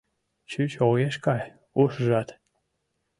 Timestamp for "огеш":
0.87-1.15